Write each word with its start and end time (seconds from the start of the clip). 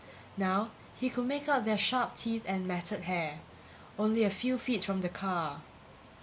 Now 0.35 0.71
he 0.95 1.11
could 1.11 1.27
make 1.27 1.47
out 1.47 1.63
their 1.63 1.77
sharp 1.77 2.15
teeth 2.15 2.41
and 2.47 2.65
matted 2.67 3.01
hair. 3.03 3.39
Only 3.99 4.23
a 4.23 4.31
few 4.31 4.57
feet 4.57 4.83
from 4.83 5.01
the 5.01 5.09
car 5.09 5.61